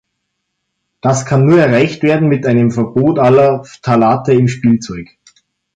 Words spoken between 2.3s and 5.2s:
einem Verbot aller Phthalate in Spielzeug.